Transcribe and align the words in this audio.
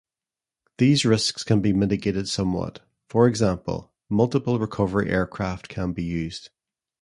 These 0.79 1.05
risks 1.05 1.43
can 1.43 1.61
be 1.61 1.73
mitigated 1.73 2.27
somewhat: 2.27 2.79
for 3.07 3.27
example, 3.27 3.91
multiple 4.09 4.57
recovery 4.57 5.11
aircraft 5.11 5.69
can 5.69 5.93
be 5.93 6.01
used. 6.01 6.49